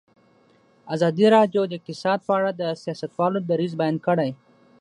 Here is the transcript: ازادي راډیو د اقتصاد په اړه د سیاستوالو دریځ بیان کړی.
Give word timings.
ازادي 0.95 1.25
راډیو 1.35 1.61
د 1.67 1.71
اقتصاد 1.79 2.19
په 2.27 2.31
اړه 2.39 2.51
د 2.53 2.61
سیاستوالو 2.83 3.39
دریځ 3.49 3.73
بیان 3.79 3.95
کړی. 4.07 4.29